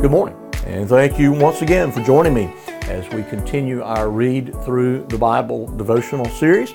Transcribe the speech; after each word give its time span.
Good 0.00 0.12
morning, 0.12 0.36
and 0.64 0.88
thank 0.88 1.18
you 1.18 1.32
once 1.32 1.60
again 1.60 1.90
for 1.90 2.00
joining 2.04 2.32
me 2.32 2.54
as 2.82 3.12
we 3.12 3.24
continue 3.24 3.82
our 3.82 4.08
read 4.08 4.54
through 4.62 5.04
the 5.06 5.18
Bible 5.18 5.66
devotional 5.76 6.24
series. 6.26 6.72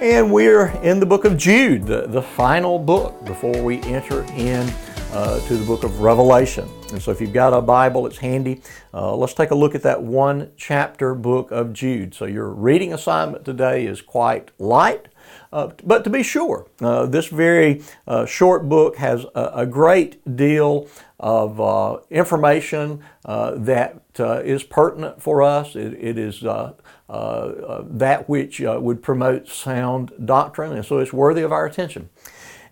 And 0.00 0.32
we're 0.32 0.68
in 0.84 1.00
the 1.00 1.04
book 1.04 1.24
of 1.24 1.36
Jude, 1.36 1.84
the, 1.84 2.06
the 2.06 2.22
final 2.22 2.78
book 2.78 3.24
before 3.24 3.60
we 3.60 3.82
enter 3.82 4.22
in 4.34 4.72
uh, 5.10 5.40
to 5.48 5.56
the 5.56 5.66
book 5.66 5.82
of 5.82 6.00
Revelation. 6.00 6.68
And 6.92 7.02
so 7.02 7.10
if 7.10 7.20
you've 7.20 7.32
got 7.32 7.52
a 7.52 7.60
Bible, 7.60 8.06
it's 8.06 8.18
handy. 8.18 8.62
Uh, 8.92 9.14
let's 9.16 9.34
take 9.34 9.50
a 9.50 9.54
look 9.54 9.74
at 9.74 9.82
that 9.82 10.02
one 10.02 10.52
chapter 10.56 11.14
book 11.14 11.50
of 11.50 11.72
Jude. 11.72 12.14
So 12.14 12.24
your 12.24 12.48
reading 12.48 12.92
assignment 12.92 13.44
today 13.44 13.86
is 13.86 14.00
quite 14.00 14.50
light. 14.58 15.08
Uh, 15.52 15.70
but 15.84 16.04
to 16.04 16.10
be 16.10 16.22
sure, 16.22 16.66
uh, 16.80 17.06
this 17.06 17.26
very 17.26 17.82
uh, 18.06 18.24
short 18.24 18.68
book 18.68 18.96
has 18.96 19.24
a, 19.34 19.50
a 19.54 19.66
great 19.66 20.36
deal 20.36 20.88
of 21.18 21.60
uh, 21.60 21.98
information 22.08 23.02
uh, 23.24 23.52
that 23.56 24.00
uh, 24.18 24.40
is 24.40 24.62
pertinent 24.62 25.20
for 25.22 25.42
us. 25.42 25.76
it, 25.76 25.94
it 25.94 26.18
is 26.18 26.40
that 26.40 28.24
which 28.28 28.60
would 28.60 29.02
promote 29.02 29.48
sound 29.48 30.12
doctrine, 30.24 30.72
and 30.72 30.84
so 30.84 30.98
it's 30.98 31.12
worthy 31.12 31.42
of 31.42 31.52
our 31.52 31.66
attention. 31.66 32.08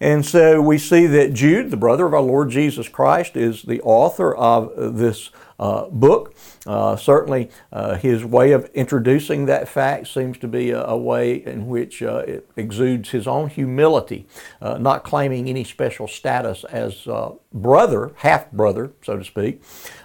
And 0.01 0.25
so 0.25 0.61
we 0.61 0.79
see 0.79 1.07
that 1.07 1.33
Jude, 1.33 1.71
the 1.71 1.77
brother 1.77 2.07
of 2.07 2.15
our 2.15 2.21
Lord 2.21 2.51
Jesus 2.51 2.89
Christ, 2.89 3.37
is 3.37 3.63
the 3.63 3.81
author 3.83 4.35
of 4.35 4.97
this 4.97 5.31
uh, 5.59 5.87
book. 5.87 6.35
Uh, 6.67 6.95
certainly, 6.95 7.51
uh, 7.73 7.97
his 7.97 8.25
way 8.25 8.53
of 8.53 8.67
introducing 8.75 9.47
that 9.47 9.67
fact 9.69 10.07
seems 10.07 10.39
to 10.39 10.47
be 10.47 10.71
a, 10.71 10.85
a 10.85 10.97
way 10.97 11.45
in 11.45 11.67
which 11.67 12.01
uh, 12.01 12.19
it 12.29 12.49
exudes 12.57 13.11
his 13.11 13.27
own 13.27 13.49
humility, 13.49 14.27
uh, 14.61 14.79
not 14.79 15.03
claiming 15.03 15.49
any 15.49 15.65
special 15.65 16.07
status 16.07 16.65
as 16.65 17.09
brother, 17.53 18.13
half 18.17 18.51
brother, 18.53 18.93
so 19.03 19.17
to 19.17 19.25
speak, 19.25 19.63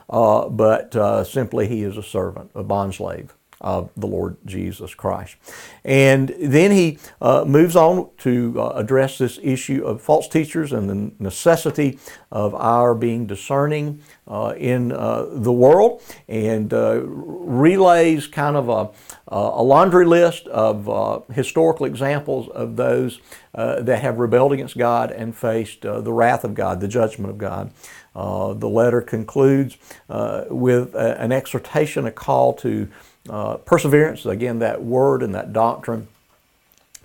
but 0.10 1.28
simply 1.28 1.68
he 1.68 1.84
is 1.84 1.98
a 1.98 2.04
servant, 2.04 2.50
a 2.56 2.64
bondslave 2.64 3.30
of 3.64 3.90
the 3.96 4.08
Lord 4.08 4.38
Jesus 4.46 4.94
Christ. 4.94 5.38
And 5.86 6.36
then 6.40 6.72
he 6.72 7.00
uh, 7.22 7.46
moves 7.46 7.76
on 7.76 8.10
to 8.20 8.56
uh, 8.60 8.70
address 8.76 9.18
this 9.18 9.40
issue 9.42 9.84
of 9.86 10.02
false 10.02 10.28
teachers 10.28 10.74
and 10.74 10.90
the 10.90 11.24
necessity 11.24 11.98
of 12.32 12.54
our 12.56 12.94
being 12.94 13.26
discerning 13.26 14.02
uh, 14.28 14.54
in 14.58 14.92
uh, 14.92 15.26
the 15.30 15.52
world 15.52 16.02
and 16.28 16.74
uh, 16.74 17.02
relays 17.04 18.28
kind 18.28 18.56
of 18.56 18.70
a, 18.70 18.90
a 19.28 19.64
laundry 19.64 20.06
list 20.06 20.48
of 20.48 20.90
uh, 20.90 21.20
historical 21.34 21.86
examples 21.86 22.50
of 22.50 22.76
those 22.76 23.20
that 23.54 24.02
have 24.02 24.18
rebelled 24.18 24.52
against 24.52 24.78
God 24.78 25.12
and 25.12 25.36
faced 25.36 25.82
the 25.82 26.12
wrath 26.12 26.44
of 26.44 26.56
God, 26.56 26.82
the 26.82 26.88
judgment 26.88 27.30
of 27.30 27.38
God. 27.38 27.72
the 28.16 28.70
letter 28.70 29.00
concludes 29.00 29.78
with 30.50 30.96
a, 30.96 31.22
an 31.22 31.32
exhortation, 31.32 32.08
a 32.08 32.12
call 32.12 32.54
to 32.54 32.90
uh, 33.30 33.58
perseverance, 33.58 34.26
again, 34.26 34.60
that 34.60 34.84
word 34.84 35.24
and 35.24 35.34
that 35.36 35.54
doctrine 35.54 36.08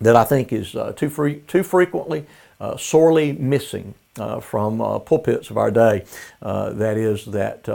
that 0.00 0.16
I 0.16 0.24
think 0.24 0.52
is 0.52 0.74
uh, 0.74 0.92
too, 0.92 1.08
free, 1.08 1.41
too 1.47 1.62
frequently 1.62 2.27
uh, 2.61 2.77
sorely 2.77 3.33
missing 3.33 3.94
uh, 4.19 4.41
from 4.41 4.80
uh, 4.80 4.98
pulpits 4.98 5.50
of 5.50 5.56
our 5.56 5.70
day. 5.70 6.05
Uh, 6.42 6.70
that 6.70 6.96
is, 6.96 7.24
that 7.27 7.69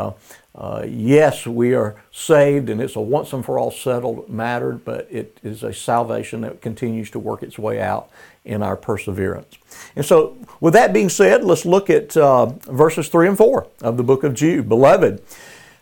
yes, 0.86 1.48
we 1.48 1.74
are 1.74 1.96
saved 2.12 2.70
and 2.70 2.82
it's 2.82 2.96
a 2.96 3.02
once 3.02 3.32
and 3.32 3.46
for 3.46 3.58
all 3.58 3.72
settled 3.72 4.30
matter, 4.30 4.74
but 4.74 5.08
it 5.10 5.40
is 5.44 5.64
a 5.64 5.74
salvation 5.74 6.42
that 6.42 6.62
continues 6.62 7.10
to 7.12 7.20
work 7.20 7.44
its 7.44 7.58
way 7.58 7.80
out 7.80 8.10
in 8.44 8.62
our 8.62 8.76
perseverance. 8.76 9.58
And 9.96 10.06
so, 10.06 10.36
with 10.60 10.74
that 10.74 10.92
being 10.92 11.08
said, 11.08 11.46
let's 11.46 11.66
look 11.66 11.90
at 11.90 12.14
verses 12.14 13.08
3 13.08 13.30
and 13.30 13.38
4 13.38 13.68
of 13.82 13.96
the 13.96 14.04
book 14.04 14.26
of 14.26 14.34
Jude. 14.34 14.68
Beloved, 14.68 15.24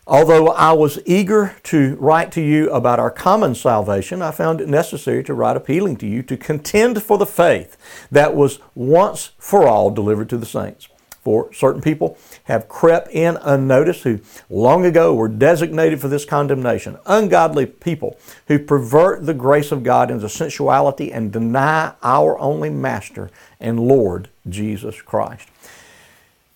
Although 0.07 0.47
I 0.49 0.71
was 0.71 0.99
eager 1.05 1.56
to 1.63 1.95
write 1.95 2.31
to 2.31 2.41
you 2.41 2.72
about 2.72 3.00
our 3.00 3.12
common 3.12 3.53
salvation, 3.53 4.22
I 4.22 4.31
found 4.31 4.59
it 4.59 4.67
necessary 4.67 5.23
to 5.25 5.34
write 5.34 5.56
appealing 5.56 5.97
to 5.97 6.07
you 6.07 6.23
to 6.23 6.38
contend 6.38 7.01
for 7.03 7.19
the 7.19 7.25
faith 7.25 7.78
that 8.12 8.35
was 8.35 8.59
once 8.73 9.31
for 9.38 9.67
all 9.67 9.91
delivered 9.91 10.29
to 10.29 10.38
the 10.38 10.45
saints. 10.45 10.88
For 11.23 11.53
certain 11.53 11.84
people 11.84 12.17
have 12.45 12.67
crept 12.67 13.12
in 13.12 13.38
unnoticed 13.38 14.01
who 14.01 14.22
long 14.50 14.85
ago 14.85 15.13
were 15.13 15.28
designated 15.28 16.01
for 16.01 16.07
this 16.07 16.25
condemnation. 16.25 16.97
Ungodly 17.06 17.68
people 17.68 18.18
who 18.47 18.57
pervert 18.57 19.28
the 19.28 19.35
grace 19.35 19.72
of 19.72 19.83
God 19.83 20.09
into 20.09 20.28
sensuality 20.28 21.12
and 21.13 21.31
deny 21.31 21.94
our 22.01 22.39
only 22.39 22.72
Master 22.72 23.29
and 23.59 23.79
Lord 23.79 24.29
Jesus 24.50 25.00
Christ. 25.00 25.47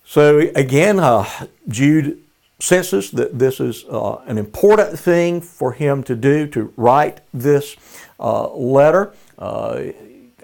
So 0.04 0.38
again, 0.56 0.98
uh, 0.98 1.26
Jude 1.68 2.20
senses 2.58 3.10
that 3.12 3.38
this 3.38 3.60
is 3.60 3.84
uh, 3.90 4.16
an 4.26 4.38
important 4.38 4.98
thing 4.98 5.40
for 5.40 5.72
him 5.72 6.02
to 6.04 6.16
do 6.16 6.46
to 6.48 6.72
write 6.76 7.20
this 7.32 7.76
uh, 8.18 8.48
letter. 8.54 9.12
Uh, 9.38 9.84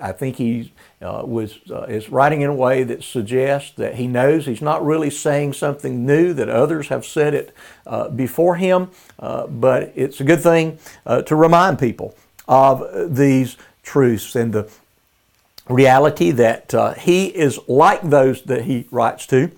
I 0.00 0.12
think 0.12 0.36
he 0.36 0.72
uh, 1.00 1.22
was 1.24 1.58
uh, 1.70 1.82
is 1.82 2.10
writing 2.10 2.42
in 2.42 2.50
a 2.50 2.54
way 2.54 2.82
that 2.84 3.02
suggests 3.02 3.72
that 3.76 3.94
he 3.94 4.06
knows 4.06 4.46
he's 4.46 4.62
not 4.62 4.84
really 4.84 5.10
saying 5.10 5.54
something 5.54 6.04
new 6.04 6.32
that 6.34 6.48
others 6.48 6.88
have 6.88 7.06
said 7.06 7.34
it 7.34 7.54
uh, 7.86 8.08
before 8.08 8.56
him, 8.56 8.90
but 9.18 9.92
it's 9.94 10.20
a 10.20 10.24
good 10.24 10.40
thing 10.40 10.78
to 11.06 11.36
remind 11.36 11.78
people 11.78 12.14
of 12.48 13.14
these 13.14 13.56
truths 13.82 14.34
and 14.34 14.52
the 14.52 14.70
reality 15.68 16.30
that 16.32 16.98
he 16.98 17.26
is 17.26 17.58
like 17.68 18.02
those 18.02 18.42
that 18.42 18.64
he 18.64 18.86
writes 18.90 19.26
to 19.26 19.50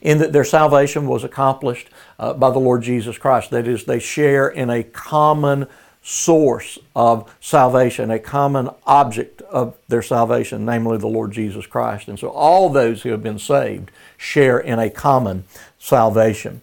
in 0.00 0.18
that 0.18 0.32
their 0.32 0.44
salvation 0.44 1.06
was 1.06 1.24
accomplished 1.24 1.88
uh, 2.18 2.32
by 2.34 2.50
the 2.50 2.58
Lord 2.58 2.82
Jesus 2.82 3.18
Christ. 3.18 3.50
That 3.50 3.66
is, 3.66 3.84
they 3.84 3.98
share 3.98 4.48
in 4.48 4.70
a 4.70 4.82
common 4.82 5.66
source 6.02 6.78
of 6.94 7.34
salvation, 7.40 8.10
a 8.10 8.18
common 8.18 8.70
object 8.86 9.42
of 9.42 9.76
their 9.88 10.02
salvation, 10.02 10.64
namely 10.64 10.98
the 10.98 11.08
Lord 11.08 11.32
Jesus 11.32 11.66
Christ. 11.66 12.06
And 12.08 12.18
so 12.18 12.28
all 12.28 12.70
those 12.70 13.02
who 13.02 13.10
have 13.10 13.22
been 13.22 13.40
saved 13.40 13.90
share 14.16 14.58
in 14.58 14.78
a 14.78 14.88
common 14.88 15.44
salvation. 15.78 16.62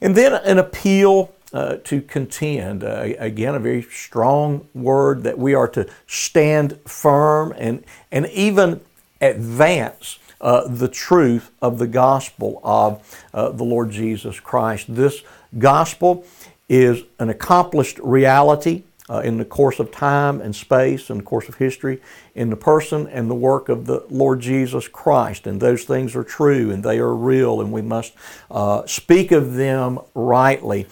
And 0.00 0.16
then 0.16 0.32
an 0.32 0.58
appeal 0.58 1.34
uh, 1.54 1.76
to 1.84 2.02
contend. 2.02 2.82
Uh, 2.82 3.12
again, 3.18 3.54
a 3.54 3.60
very 3.60 3.82
strong 3.82 4.66
word 4.74 5.22
that 5.22 5.38
we 5.38 5.54
are 5.54 5.68
to 5.68 5.86
stand 6.06 6.78
firm 6.84 7.54
and, 7.56 7.84
and 8.10 8.26
even 8.26 8.80
advance 9.24 10.18
uh, 10.40 10.68
the 10.68 10.88
truth 10.88 11.50
of 11.62 11.78
the 11.78 11.86
gospel 11.86 12.60
of 12.62 13.22
uh, 13.32 13.50
the 13.50 13.64
Lord 13.64 13.90
Jesus 13.90 14.38
Christ. 14.40 14.94
This 14.94 15.22
gospel 15.58 16.24
is 16.68 17.02
an 17.18 17.30
accomplished 17.30 17.98
reality 18.00 18.82
uh, 19.08 19.20
in 19.20 19.36
the 19.36 19.44
course 19.44 19.78
of 19.80 19.90
time 19.90 20.40
and 20.40 20.54
space 20.56 21.10
and 21.10 21.20
the 21.20 21.24
course 21.24 21.48
of 21.48 21.56
history 21.56 22.00
in 22.34 22.50
the 22.50 22.56
person 22.56 23.06
and 23.08 23.30
the 23.30 23.34
work 23.34 23.68
of 23.68 23.86
the 23.86 24.04
Lord 24.08 24.40
Jesus 24.40 24.88
Christ. 24.88 25.46
And 25.46 25.60
those 25.60 25.84
things 25.84 26.16
are 26.16 26.24
true 26.24 26.70
and 26.70 26.82
they 26.82 26.98
are 26.98 27.14
real, 27.14 27.60
and 27.60 27.70
we 27.72 27.82
must 27.82 28.14
uh, 28.50 28.86
speak 28.86 29.30
of 29.30 29.54
them 29.54 29.98
rightly. 30.14 30.86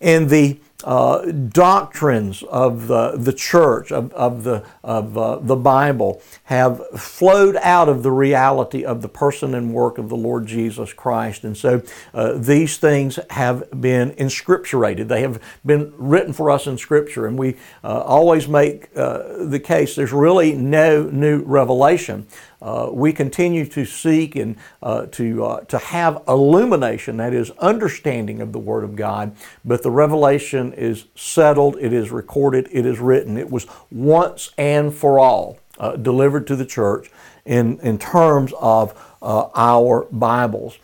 And 0.00 0.28
the 0.30 0.58
uh, 0.84 1.30
doctrines 1.30 2.42
of 2.44 2.86
the, 2.86 3.12
the 3.16 3.32
church, 3.32 3.90
of, 3.90 4.12
of, 4.12 4.44
the, 4.44 4.64
of 4.84 5.16
uh, 5.16 5.36
the 5.36 5.56
Bible, 5.56 6.22
have 6.44 6.86
flowed 6.98 7.56
out 7.56 7.88
of 7.88 8.02
the 8.02 8.10
reality 8.10 8.84
of 8.84 9.02
the 9.02 9.08
person 9.08 9.54
and 9.54 9.72
work 9.72 9.98
of 9.98 10.08
the 10.08 10.16
Lord 10.16 10.46
Jesus 10.46 10.92
Christ. 10.92 11.44
And 11.44 11.56
so 11.56 11.82
uh, 12.12 12.34
these 12.34 12.76
things 12.76 13.18
have 13.30 13.80
been 13.80 14.10
inscripturated. 14.12 15.08
They 15.08 15.22
have 15.22 15.42
been 15.64 15.92
written 15.96 16.32
for 16.32 16.50
us 16.50 16.66
in 16.66 16.76
Scripture. 16.78 17.26
And 17.26 17.38
we 17.38 17.56
uh, 17.82 18.00
always 18.00 18.46
make 18.46 18.88
uh, 18.96 19.44
the 19.46 19.60
case 19.60 19.96
there's 19.96 20.12
really 20.12 20.52
no 20.52 21.04
new 21.04 21.42
revelation 21.42 22.26
uh, 22.62 22.88
we 22.90 23.12
continue 23.12 23.66
to 23.66 23.84
seek 23.84 24.34
and 24.34 24.56
uh, 24.82 25.06
to, 25.06 25.44
uh, 25.44 25.60
to 25.64 25.78
have 25.78 26.22
illumination, 26.26 27.18
that 27.18 27.34
is, 27.34 27.50
understanding 27.52 28.40
of 28.40 28.52
the 28.52 28.58
Word 28.58 28.82
of 28.82 28.96
God, 28.96 29.36
but 29.64 29.82
the 29.82 29.90
revelation 29.90 30.72
is 30.72 31.04
settled, 31.14 31.76
it 31.78 31.92
is 31.92 32.10
recorded, 32.10 32.68
it 32.72 32.86
is 32.86 32.98
written. 32.98 33.36
It 33.36 33.50
was 33.50 33.66
once 33.90 34.52
and 34.56 34.94
for 34.94 35.18
all 35.18 35.58
uh, 35.78 35.96
delivered 35.96 36.46
to 36.46 36.56
the 36.56 36.66
church 36.66 37.10
in, 37.44 37.78
in 37.80 37.98
terms 37.98 38.54
of 38.58 38.94
uh, 39.20 39.48
our 39.54 40.06
Bibles. 40.10 40.78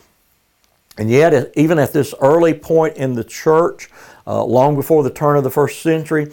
And 0.98 1.08
yet, 1.10 1.52
even 1.56 1.78
at 1.78 1.94
this 1.94 2.14
early 2.20 2.52
point 2.52 2.98
in 2.98 3.14
the 3.14 3.24
church, 3.24 3.88
uh, 4.26 4.44
long 4.44 4.76
before 4.76 5.02
the 5.02 5.10
turn 5.10 5.38
of 5.38 5.42
the 5.42 5.50
first 5.50 5.80
century, 5.80 6.30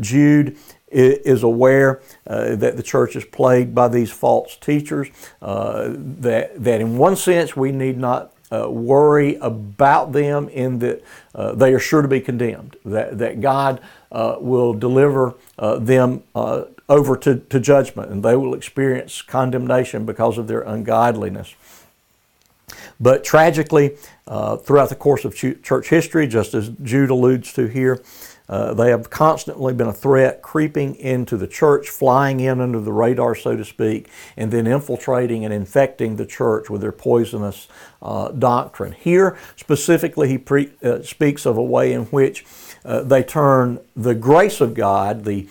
Jude 0.00 0.56
is 0.90 1.42
aware 1.42 2.00
uh, 2.26 2.56
that 2.56 2.76
the 2.76 2.82
church 2.82 3.16
is 3.16 3.24
plagued 3.24 3.74
by 3.74 3.88
these 3.88 4.10
false 4.10 4.56
teachers, 4.56 5.08
uh, 5.40 5.88
that, 5.88 6.62
that 6.62 6.80
in 6.80 6.98
one 6.98 7.16
sense 7.16 7.56
we 7.56 7.72
need 7.72 7.96
not 7.96 8.34
uh, 8.52 8.68
worry 8.68 9.36
about 9.36 10.12
them 10.12 10.48
in 10.48 10.80
that 10.80 11.02
uh, 11.34 11.52
they 11.52 11.72
are 11.72 11.78
sure 11.78 12.02
to 12.02 12.08
be 12.08 12.20
condemned, 12.20 12.76
that, 12.84 13.18
that 13.18 13.40
God 13.40 13.80
uh, 14.10 14.36
will 14.40 14.74
deliver 14.74 15.34
uh, 15.58 15.78
them 15.78 16.24
over 16.34 17.16
to, 17.16 17.36
to 17.36 17.60
judgment 17.60 18.10
and 18.10 18.24
they 18.24 18.34
will 18.34 18.54
experience 18.54 19.22
condemnation 19.22 20.04
because 20.04 20.36
of 20.38 20.48
their 20.48 20.62
ungodliness. 20.62 21.54
But 22.98 23.24
tragically, 23.24 23.96
throughout 24.26 24.88
the 24.88 24.96
course 24.96 25.24
of 25.24 25.34
church 25.34 25.88
history, 25.88 26.26
just 26.26 26.52
as 26.52 26.68
Jude 26.82 27.10
alludes 27.10 27.52
to 27.54 27.66
here. 27.66 28.02
Uh, 28.50 28.74
they 28.74 28.90
have 28.90 29.08
constantly 29.10 29.72
been 29.72 29.86
a 29.86 29.92
threat, 29.92 30.42
creeping 30.42 30.96
into 30.96 31.36
the 31.36 31.46
church, 31.46 31.88
flying 31.88 32.40
in 32.40 32.60
under 32.60 32.80
the 32.80 32.92
radar, 32.92 33.32
so 33.32 33.56
to 33.56 33.64
speak, 33.64 34.08
and 34.36 34.50
then 34.50 34.66
infiltrating 34.66 35.44
and 35.44 35.54
infecting 35.54 36.16
the 36.16 36.26
church 36.26 36.68
with 36.68 36.80
their 36.80 36.90
poisonous 36.90 37.68
uh, 38.02 38.28
doctrine. 38.32 38.90
Here, 38.90 39.38
specifically, 39.54 40.28
he 40.28 40.36
pre- 40.36 40.72
uh, 40.82 41.02
speaks 41.02 41.46
of 41.46 41.56
a 41.56 41.62
way 41.62 41.92
in 41.92 42.06
which 42.06 42.44
uh, 42.84 43.04
they 43.04 43.22
turn 43.22 43.78
the 43.94 44.16
grace 44.16 44.60
of 44.60 44.74
God, 44.74 45.24
the, 45.24 45.46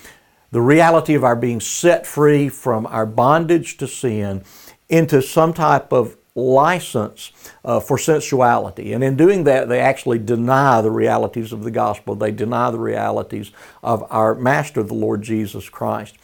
the 0.51 0.62
reality 0.62 1.16
of 1.16 1.24
our 1.24 1.38
being 1.38 1.62
set 1.62 2.06
free 2.06 2.50
from 2.50 2.86
our 2.88 3.06
bondage 3.06 3.78
to 3.78 3.88
sin, 3.88 4.44
into 4.90 5.22
some 5.22 5.54
type 5.54 5.94
of 5.94 6.18
license 6.35 7.31
uh, 7.65 7.79
for 7.79 7.97
sensuality. 7.97 8.93
And 8.93 9.03
in 9.03 9.15
doing 9.15 9.43
that, 9.45 9.67
they 9.69 9.79
actually 9.79 10.19
deny 10.19 10.81
the 10.81 10.91
realities 10.91 11.51
of 11.51 11.63
the 11.63 11.71
gospel. 11.71 12.15
They 12.15 12.31
deny 12.31 12.71
the 12.71 12.79
realities 12.79 13.51
of 13.83 14.05
our 14.09 14.35
Master, 14.35 14.83
the 14.83 14.93
Lord 14.93 15.21
Jesus 15.21 15.69
Christ. 15.69 16.15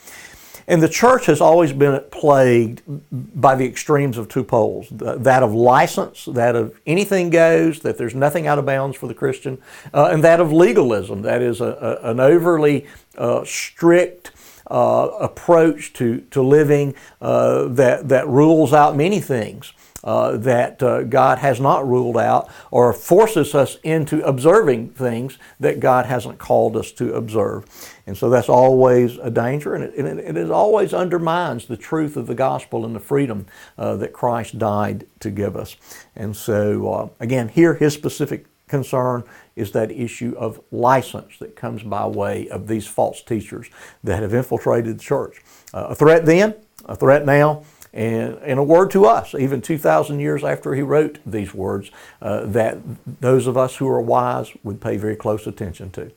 And 0.68 0.82
the 0.82 0.90
church 0.90 1.28
has 1.28 1.42
always 1.42 1.72
been 1.72 2.04
plagued 2.10 2.82
by 3.12 3.56
the 3.56 3.66
extremes 3.66 4.18
of 4.18 4.28
two 4.28 4.44
poles 4.44 4.88
that 4.90 5.44
of 5.44 5.54
license, 5.54 6.26
that 6.26 6.56
of 6.56 6.76
anything 6.88 7.30
goes, 7.30 7.82
that 7.82 8.00
there's 8.00 8.16
nothing 8.16 8.48
out 8.48 8.58
of 8.58 8.66
bounds 8.66 8.98
for 8.98 9.08
the 9.08 9.14
Christian, 9.14 9.60
uh, 9.94 10.10
and 10.12 10.24
that 10.24 10.40
of 10.40 10.52
legalism, 10.52 11.22
that 11.22 11.44
is 11.44 11.62
a, 11.62 12.00
a, 12.04 12.10
an 12.10 12.20
overly 12.20 12.88
uh, 13.16 13.46
strict 13.46 14.32
uh, 14.68 15.10
approach 15.20 15.94
to, 15.94 16.22
to 16.32 16.42
living 16.42 16.96
uh, 17.22 17.66
that, 17.66 18.10
that 18.10 18.28
rules 18.28 18.74
out 18.74 18.96
many 18.96 19.20
things 19.20 19.74
uh, 20.06 20.38
that 20.38 20.82
uh, 20.84 21.04
God 21.04 21.40
has 21.40 21.60
not 21.60 21.88
ruled 21.88 22.16
out 22.16 22.50
or 22.70 22.94
forces 22.94 23.56
us 23.56 23.78
into 23.84 24.24
observing 24.24 24.90
things 24.92 25.40
that 25.60 25.80
God 25.80 26.06
hasn't 26.06 26.38
called 26.38 26.78
us 26.78 26.92
to 26.94 27.14
observe. 27.16 27.66
And 28.06 28.16
so 28.16 28.30
that's 28.30 28.48
always 28.48 29.18
a 29.18 29.32
danger, 29.32 29.74
and 29.74 29.84
it, 29.84 29.98
and 29.98 30.38
it, 30.38 30.52
always 30.52 30.94
undermines 30.94 31.66
the 31.66 31.76
truth 31.76 32.16
of 32.16 32.28
the 32.28 32.36
gospel 32.36 32.86
and 32.86 32.96
the 32.96 33.00
freedom 33.00 33.48
uh, 33.80 33.96
that 33.96 34.14
Christ 34.14 34.60
died 34.60 35.08
to 35.22 35.32
give 35.32 35.56
us. 35.56 35.76
And 36.16 36.36
so, 36.36 36.94
uh, 36.94 37.10
again, 37.20 37.50
here 37.50 37.74
his 37.74 37.96
specific 37.96 38.46
concern 38.68 39.24
is 39.56 39.72
that 39.72 39.92
issue 39.92 40.36
of 40.38 40.60
license 40.72 41.38
that 41.40 41.56
comes 41.56 41.84
by 41.84 42.06
way 42.06 42.50
of 42.50 42.68
these 42.68 42.88
false 42.88 43.22
teachers 43.22 43.70
that 44.04 44.22
have 44.22 44.34
infiltrated 44.34 44.98
the 44.98 45.04
church. 45.04 45.42
Uh, 45.74 45.88
a 45.90 45.96
threat 45.96 46.26
then, 46.26 46.56
a 46.86 46.96
threat 46.96 47.26
now, 47.26 47.64
and, 47.94 48.38
and 48.40 48.60
a 48.60 48.64
word 48.64 48.92
to 48.92 49.06
us, 49.06 49.34
even 49.34 49.62
2,000 49.62 50.20
years 50.20 50.44
after 50.44 50.76
he 50.76 50.82
wrote 50.82 51.20
these 51.26 51.54
words, 51.54 51.92
uh, 52.22 52.46
that 52.46 52.78
those 53.22 53.48
of 53.48 53.58
us 53.58 53.78
who 53.78 53.88
are 53.88 54.02
wise 54.02 54.52
would 54.64 54.82
pay 54.82 54.98
very 54.98 55.16
close 55.16 55.48
attention 55.48 55.90
to. 55.92 56.12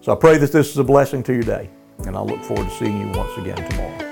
So 0.00 0.12
I 0.12 0.16
pray 0.16 0.38
that 0.38 0.50
this 0.50 0.70
is 0.70 0.78
a 0.78 0.84
blessing 0.84 1.22
to 1.24 1.34
your 1.34 1.42
day, 1.42 1.68
and 2.06 2.16
I 2.16 2.20
look 2.20 2.42
forward 2.42 2.68
to 2.68 2.74
seeing 2.76 2.98
you 2.98 3.08
once 3.18 3.36
again 3.36 3.56
tomorrow. 3.68 4.09